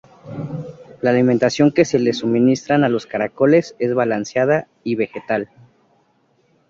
La 1.01 1.11
alimentación 1.11 1.71
que 1.71 1.85
se 1.85 1.99
les 1.99 2.17
suministran 2.17 2.83
a 2.83 2.89
los 2.89 3.05
caracoles 3.05 3.75
es 3.77 3.93
balanceada 3.93 4.67
y 4.83 4.95
vegetal. 4.95 5.51